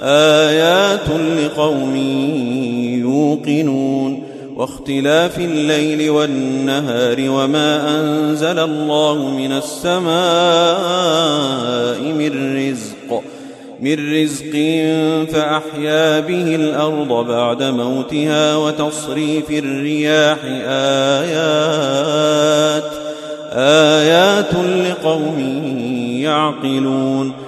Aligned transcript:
آيات 0.00 1.08
لقوم 1.44 1.96
يوقنون 3.00 4.22
واختلاف 4.56 5.38
الليل 5.38 6.10
والنهار 6.10 7.16
وما 7.20 8.00
أنزل 8.00 8.58
الله 8.58 9.30
من 9.30 9.52
السماء 9.52 10.12
من 12.12 12.56
رزق 12.56 13.22
من 13.80 14.22
رزق 14.22 14.52
فأحيا 15.32 16.20
به 16.20 16.54
الأرض 16.54 17.26
بعد 17.26 17.62
موتها 17.62 18.56
وتصريف 18.56 19.50
الرياح 19.50 20.38
آيات 21.24 21.78
آيات 23.52 24.54
لقوم 24.54 25.38
يعقلون. 26.22 27.47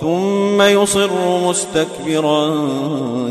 ثم 0.00 0.62
يصر 0.62 1.10
مستكبرا 1.48 2.54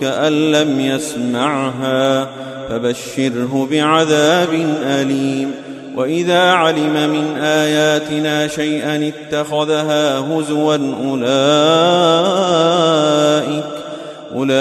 كأن 0.00 0.52
لم 0.52 0.80
يسمعها 0.80 2.28
فبشره 2.68 3.68
بعذاب 3.70 4.48
أليم. 4.84 5.50
وإذا 5.96 6.40
علم 6.40 7.10
من 7.10 7.36
آياتنا 7.36 8.48
شيئا 8.48 9.12
اتخذها 9.12 10.18
هزوا 10.18 10.76
أولئك 11.04 11.34
أولئك 14.34 14.54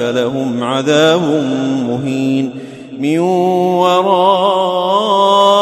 لهم 0.00 0.64
عذاب 0.64 1.22
مهين. 1.88 2.50
من 2.98 3.18
ورائهم 3.78 5.61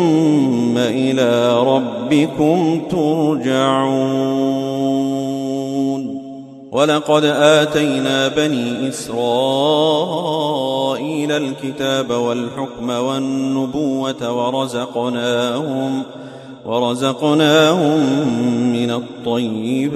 إلى 0.77 1.59
ربكم 1.63 2.81
ترجعون. 2.91 4.61
ولقد 6.71 7.25
آتينا 7.25 8.27
بني 8.27 8.89
إسرائيل 8.89 9.21
الكتاب 11.31 12.11
والحكم 12.11 12.89
والنبوة 12.89 14.31
ورزقناهم 14.31 16.03
ورزقناهم 16.65 17.99
من 18.73 18.91
الطيبات 18.91 19.91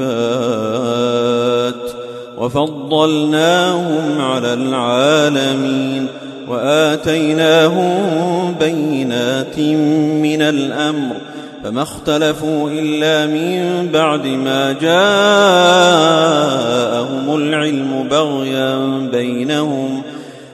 وفضلناهم 2.38 4.22
على 4.22 4.54
العالمين. 4.54 6.08
وآتيناهم 6.48 7.96
بينات 8.60 9.60
من 10.22 10.42
الأمر 10.42 11.16
فما 11.64 11.82
اختلفوا 11.82 12.70
إلا 12.70 13.26
من 13.26 13.88
بعد 13.94 14.28
ما 14.28 14.72
جاءهم 14.72 14.96
العلم 17.36 18.08
بغيا 18.12 18.76
بينهم. 19.12 20.02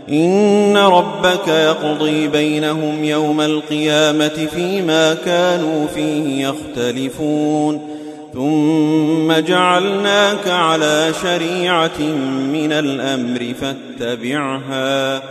إن 0.09 0.77
ربك 0.77 1.47
يقضي 1.47 2.27
بينهم 2.27 3.03
يوم 3.03 3.41
القيامة 3.41 4.47
فيما 4.55 5.13
كانوا 5.13 5.87
فيه 5.95 6.47
يختلفون. 6.47 7.81
ثم 8.33 9.33
جعلناك 9.33 10.47
على 10.47 11.11
شريعة 11.23 12.01
من 12.53 12.71
الأمر 12.71 13.53
فاتبعها. 13.61 15.21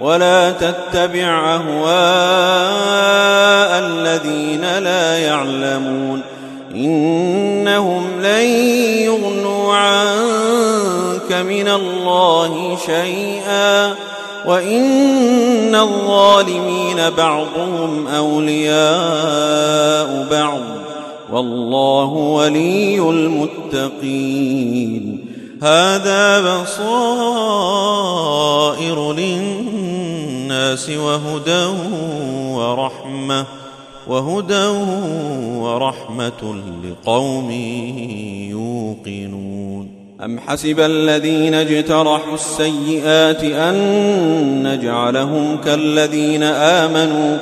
ولا 0.00 0.52
تتبع 0.52 1.54
أهواء 1.54 1.96
الذين 3.78 4.78
لا 4.78 5.18
يعلمون 5.18 6.20
إنهم 6.74 8.20
لن 8.20 8.46
يغنوا 9.04 9.74
عنك 9.74 11.32
من 11.32 11.68
الله 11.68 12.78
شيئا 12.86 13.94
وإن 14.46 15.74
الظالمين 15.74 17.10
بعضهم 17.16 18.06
أولياء 18.08 18.76
بعض 20.30 20.60
والله 21.32 22.08
ولي 22.12 22.98
المتقين 22.98 24.46
هذا 25.62 26.40
بصائر 26.62 26.76
للناس 29.12 29.85
وهدى 30.90 31.64
ورحمة 32.54 33.44
وهدى 34.06 34.66
ورحمة 35.58 36.54
لقوم 36.84 37.50
يوقنون. 38.50 39.88
أم 40.24 40.38
حسب 40.38 40.80
الذين 40.80 41.54
اجترحوا 41.54 42.34
السيئات 42.34 43.44
أن 43.44 43.76
نجعلهم 44.62 45.56
كالذين 45.64 46.42
آمنوا 46.42 47.38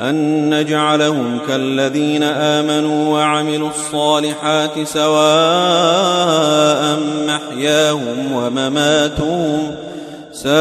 أن 0.00 0.60
نجعلهم 0.60 1.38
كالذين 1.48 2.22
آمنوا 2.22 3.12
وعملوا 3.12 3.68
الصالحات 3.68 4.88
سواء 4.88 6.98
محياهم 7.26 8.32
ومماتهم 8.32 9.74
ساء 10.34 10.52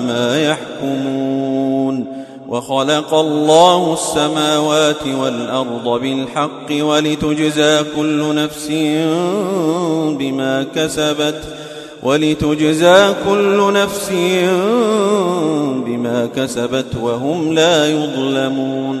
ما 0.00 0.42
يحكمون 0.44 2.06
وخلق 2.48 3.14
الله 3.14 3.92
السماوات 3.92 5.06
والأرض 5.06 6.00
بالحق 6.00 6.68
ولتجزى 6.70 7.84
كل 7.96 8.34
نفس 8.34 8.68
بما 10.18 10.66
كسبت 10.74 11.42
ولتجزى 12.02 13.14
كل 13.28 13.72
نفس 13.72 14.10
بما 15.86 16.28
كسبت 16.36 16.96
وهم 17.02 17.54
لا 17.54 17.86
يظلمون 17.90 19.00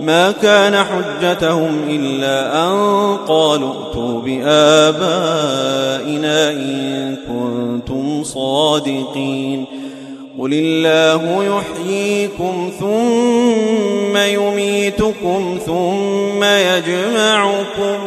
ما 0.00 0.30
كان 0.30 0.84
حجتهم 0.84 1.78
إلا 1.88 2.64
أن 2.64 3.16
قالوا 3.28 3.72
ائتوا 3.72 4.20
بآبائنا 4.20 5.70
إن 6.50 7.16
كنتم 7.28 8.24
صادقين. 8.24 9.64
قل 10.38 10.50
الله 10.52 11.44
يحييكم 11.44 12.72
ثم 12.80 14.16
يميتكم 14.16 15.58
ثم 15.66 16.44
يجمعكم 16.44 17.98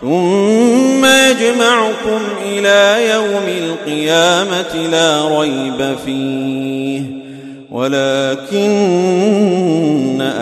ثم 0.00 1.04
يجمعكم 1.04 2.20
إلى 2.46 3.10
يوم 3.10 3.48
القيامة 3.48 4.88
لا 4.90 5.38
ريب 5.40 5.96
فيه. 6.06 7.02
ولكن 7.70 8.68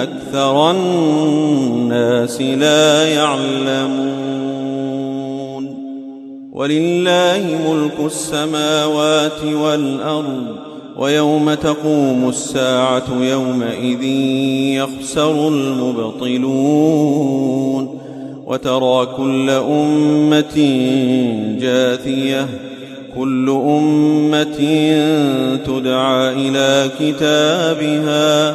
أكثر 0.03 0.71
الناس 0.71 2.41
لا 2.41 3.09
يعلمون. 3.09 4.27
ولله 6.53 7.59
ملك 7.69 8.07
السماوات 8.07 9.45
والأرض 9.63 10.57
ويوم 10.97 11.55
تقوم 11.55 12.29
الساعة 12.29 13.05
يومئذ 13.21 14.03
يخسر 14.83 15.49
المبطلون. 15.49 16.87
وترى 18.47 19.07
كل 19.17 19.51
أمة 19.51 20.57
جاثية 21.61 22.47
كل 23.17 23.51
أمة 23.51 24.59
تدعى 25.67 26.33
إلى 26.33 26.91
كتابها. 27.01 28.55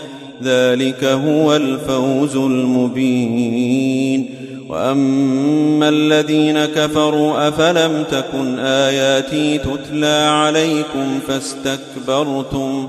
ذلك 0.43 1.03
هو 1.03 1.55
الفوز 1.55 2.35
المبين. 2.35 4.29
وأما 4.69 5.89
الذين 5.89 6.65
كفروا 6.65 7.47
أفلم 7.47 8.03
تكن 8.11 8.59
آياتي 8.59 9.57
تتلى 9.57 10.29
عليكم 10.31 11.19
فاستكبرتم 11.27 12.87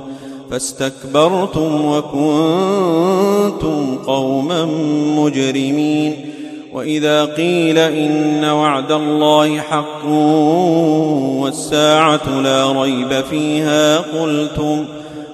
فاستكبرتم 0.50 1.84
وكنتم 1.84 3.76
قوما 4.06 4.64
مجرمين. 5.16 6.16
وإذا 6.72 7.24
قيل 7.24 7.78
إن 7.78 8.44
وعد 8.44 8.92
الله 8.92 9.60
حق 9.60 10.06
والساعة 11.40 12.40
لا 12.42 12.82
ريب 12.82 13.24
فيها 13.30 13.98
قلتم 13.98 14.84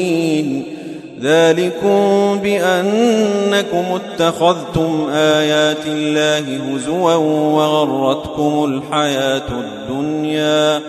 ذلكم 1.22 2.40
بأنكم 2.44 3.84
اتخذتم 3.96 5.10
آيات 5.14 5.86
الله 5.88 6.60
هزوا 6.74 7.14
وغرتكم 7.14 8.66
الحياة 8.66 9.48
الدنيا. 9.50 10.82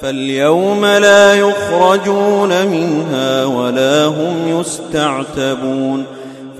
فاليوم 0.00 0.86
لا 0.86 1.34
يخرجون 1.34 2.66
منها 2.66 3.44
ولا 3.44 4.04
هم 4.06 4.60
يستعتبون. 4.60 6.04